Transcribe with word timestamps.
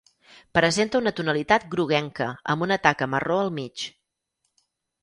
Presenta 0.57 1.01
una 1.03 1.13
tonalitat 1.19 1.67
groguenca 1.75 2.31
amb 2.55 2.67
una 2.69 2.79
taca 2.87 3.11
marró 3.17 3.39
al 3.45 3.57
mig. 3.61 3.87